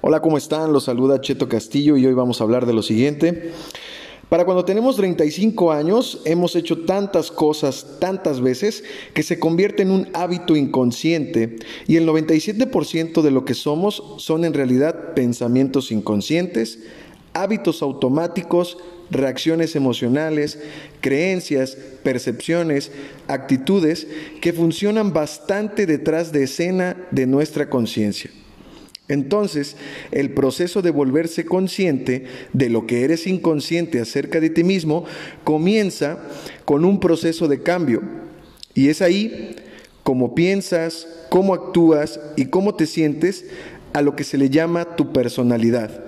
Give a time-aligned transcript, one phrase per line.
[0.00, 0.72] Hola, ¿cómo están?
[0.72, 3.52] Los saluda Cheto Castillo y hoy vamos a hablar de lo siguiente.
[4.28, 8.82] Para cuando tenemos 35 años, hemos hecho tantas cosas tantas veces
[9.12, 11.56] que se convierte en un hábito inconsciente
[11.86, 16.78] y el 97% de lo que somos son en realidad pensamientos inconscientes,
[17.34, 18.78] hábitos automáticos,
[19.10, 20.58] reacciones emocionales,
[21.00, 22.90] creencias, percepciones,
[23.28, 24.06] actitudes
[24.40, 28.30] que funcionan bastante detrás de escena de nuestra conciencia.
[29.12, 29.76] Entonces,
[30.10, 35.04] el proceso de volverse consciente de lo que eres inconsciente acerca de ti mismo
[35.44, 36.18] comienza
[36.64, 38.00] con un proceso de cambio.
[38.72, 39.56] Y es ahí
[40.02, 43.44] cómo piensas, cómo actúas y cómo te sientes
[43.92, 46.04] a lo que se le llama tu personalidad.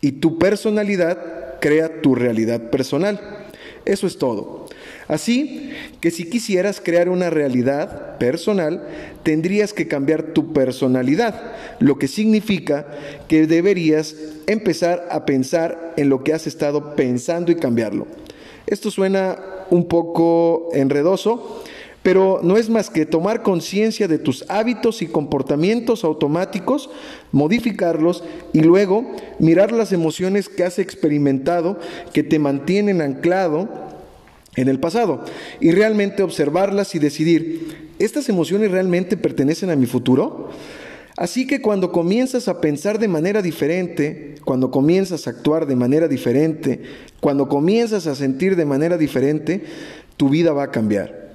[0.00, 3.20] Y tu personalidad crea tu realidad personal.
[3.84, 4.64] Eso es todo.
[5.08, 5.70] Así
[6.00, 8.86] que si quisieras crear una realidad personal,
[9.22, 12.86] tendrías que cambiar tu personalidad, lo que significa
[13.28, 14.16] que deberías
[14.46, 18.06] empezar a pensar en lo que has estado pensando y cambiarlo.
[18.66, 19.38] Esto suena
[19.70, 21.62] un poco enredoso,
[22.02, 26.88] pero no es más que tomar conciencia de tus hábitos y comportamientos automáticos,
[27.32, 29.04] modificarlos y luego
[29.40, 31.78] mirar las emociones que has experimentado
[32.12, 33.85] que te mantienen anclado
[34.56, 35.24] en el pasado
[35.60, 40.50] y realmente observarlas y decidir, ¿estas emociones realmente pertenecen a mi futuro?
[41.16, 46.08] Así que cuando comienzas a pensar de manera diferente, cuando comienzas a actuar de manera
[46.08, 46.82] diferente,
[47.20, 49.64] cuando comienzas a sentir de manera diferente,
[50.16, 51.26] tu vida va a cambiar.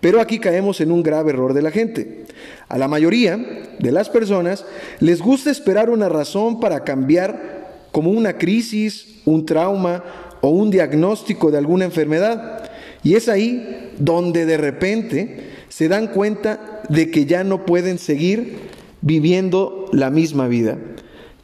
[0.00, 2.24] Pero aquí caemos en un grave error de la gente.
[2.68, 3.36] A la mayoría
[3.78, 4.64] de las personas
[4.98, 10.04] les gusta esperar una razón para cambiar como una crisis, un trauma,
[10.40, 12.70] o un diagnóstico de alguna enfermedad.
[13.02, 18.58] Y es ahí donde de repente se dan cuenta de que ya no pueden seguir
[19.00, 20.78] viviendo la misma vida.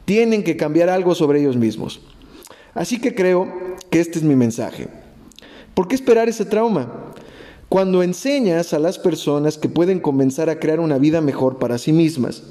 [0.05, 2.01] Tienen que cambiar algo sobre ellos mismos.
[2.73, 3.51] Así que creo
[3.89, 4.87] que este es mi mensaje.
[5.73, 7.13] ¿Por qué esperar ese trauma?
[7.69, 11.91] Cuando enseñas a las personas que pueden comenzar a crear una vida mejor para sí
[11.91, 12.43] mismas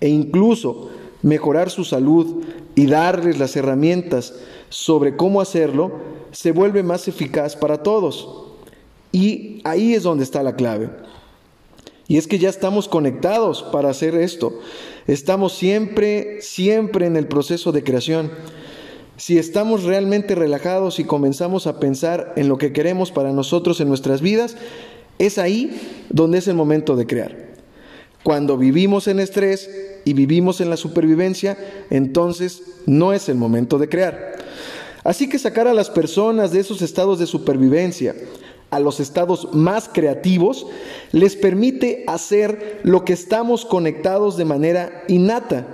[0.00, 0.90] e incluso
[1.22, 2.42] mejorar su salud
[2.74, 4.34] y darles las herramientas
[4.68, 5.92] sobre cómo hacerlo,
[6.32, 8.28] se vuelve más eficaz para todos.
[9.12, 10.90] Y ahí es donde está la clave.
[12.08, 14.58] Y es que ya estamos conectados para hacer esto.
[15.06, 18.30] Estamos siempre, siempre en el proceso de creación.
[19.16, 23.88] Si estamos realmente relajados y comenzamos a pensar en lo que queremos para nosotros en
[23.88, 24.56] nuestras vidas,
[25.18, 25.78] es ahí
[26.08, 27.51] donde es el momento de crear.
[28.22, 29.70] Cuando vivimos en estrés
[30.04, 31.56] y vivimos en la supervivencia,
[31.90, 34.36] entonces no es el momento de crear.
[35.04, 38.14] Así que sacar a las personas de esos estados de supervivencia
[38.72, 40.66] a los estados más creativos
[41.12, 45.66] les permite hacer lo que estamos conectados de manera innata.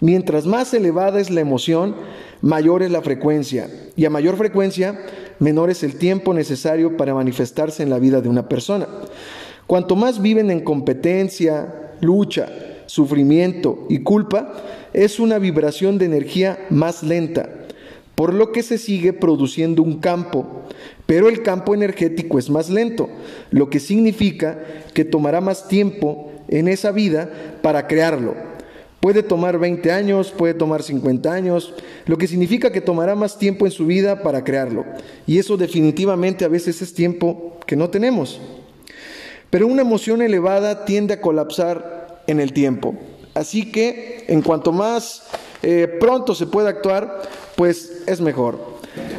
[0.00, 1.94] Mientras más elevada es la emoción,
[2.40, 3.68] mayor es la frecuencia.
[3.96, 4.98] Y a mayor frecuencia,
[5.40, 8.88] menor es el tiempo necesario para manifestarse en la vida de una persona.
[9.66, 12.48] Cuanto más viven en competencia, lucha,
[12.86, 14.52] sufrimiento y culpa,
[14.92, 17.48] es una vibración de energía más lenta,
[18.14, 20.46] por lo que se sigue produciendo un campo,
[21.06, 23.08] pero el campo energético es más lento,
[23.50, 24.62] lo que significa
[24.92, 27.30] que tomará más tiempo en esa vida
[27.62, 28.34] para crearlo.
[29.00, 31.74] Puede tomar 20 años, puede tomar 50 años,
[32.06, 34.84] lo que significa que tomará más tiempo en su vida para crearlo.
[35.26, 38.40] Y eso definitivamente a veces es tiempo que no tenemos.
[39.52, 42.94] Pero una emoción elevada tiende a colapsar en el tiempo.
[43.34, 45.24] Así que en cuanto más
[45.62, 47.20] eh, pronto se pueda actuar,
[47.54, 48.58] pues es mejor.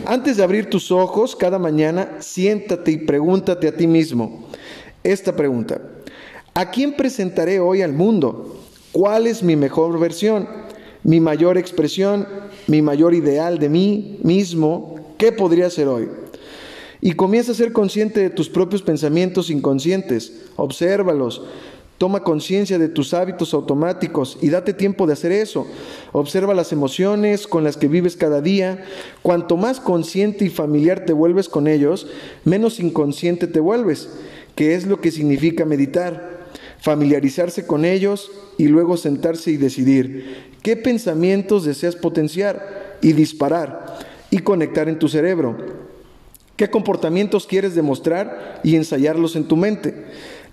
[0.08, 4.48] Antes de abrir tus ojos cada mañana, siéntate y pregúntate a ti mismo
[5.04, 5.80] esta pregunta.
[6.56, 8.60] ¿A quién presentaré hoy al mundo?
[8.92, 10.50] ¿Cuál es mi mejor versión?
[11.04, 12.28] ¿Mi mayor expresión?
[12.66, 14.96] ¿Mi mayor ideal de mí mismo?
[15.20, 16.10] ¿Qué podría ser hoy?
[17.06, 20.46] Y comienza a ser consciente de tus propios pensamientos inconscientes.
[20.56, 21.42] Obsérvalos.
[21.98, 25.68] Toma conciencia de tus hábitos automáticos y date tiempo de hacer eso.
[26.14, 28.86] Observa las emociones con las que vives cada día.
[29.22, 32.08] Cuanto más consciente y familiar te vuelves con ellos,
[32.46, 34.08] menos inconsciente te vuelves,
[34.56, 36.48] que es lo que significa meditar.
[36.80, 44.00] Familiarizarse con ellos y luego sentarse y decidir qué pensamientos deseas potenciar y disparar
[44.32, 45.83] y conectar en tu cerebro.
[46.64, 49.94] ¿Qué comportamientos quieres demostrar y ensayarlos en tu mente?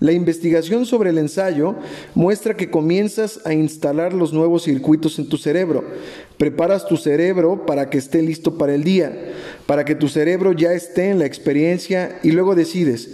[0.01, 1.77] La investigación sobre el ensayo
[2.15, 5.85] muestra que comienzas a instalar los nuevos circuitos en tu cerebro.
[6.35, 9.31] Preparas tu cerebro para que esté listo para el día,
[9.65, 13.11] para que tu cerebro ya esté en la experiencia y luego decides,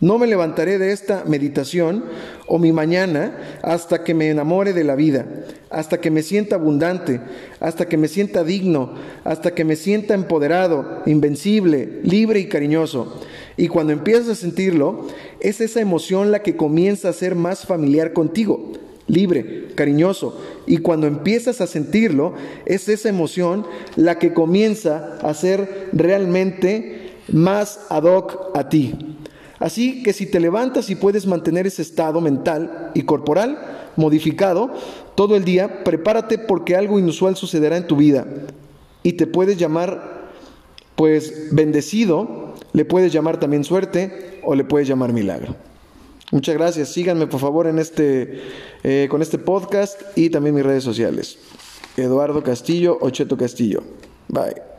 [0.00, 2.04] No me levantaré de esta meditación
[2.46, 5.24] o mi mañana hasta que me enamore de la vida,
[5.70, 7.20] hasta que me sienta abundante,
[7.60, 8.92] hasta que me sienta digno,
[9.24, 13.22] hasta que me sienta empoderado, invencible, libre y cariñoso.
[13.56, 15.06] Y cuando empiezas a sentirlo,
[15.40, 18.72] es esa emoción la que comienza a ser más familiar contigo,
[19.06, 20.38] libre, cariñoso.
[20.66, 22.34] Y cuando empiezas a sentirlo,
[22.66, 23.66] es esa emoción
[23.96, 29.15] la que comienza a ser realmente más ad hoc a ti.
[29.58, 33.58] Así que si te levantas y puedes mantener ese estado mental y corporal
[33.96, 34.74] modificado
[35.14, 38.26] todo el día, prepárate porque algo inusual sucederá en tu vida
[39.02, 40.30] y te puedes llamar
[40.94, 45.54] pues bendecido, le puedes llamar también suerte o le puedes llamar milagro.
[46.32, 46.88] Muchas gracias.
[46.88, 48.42] Síganme por favor en este,
[48.82, 51.38] eh, con este podcast y también mis redes sociales.
[51.96, 53.82] Eduardo Castillo, Ocheto Castillo.
[54.28, 54.75] Bye.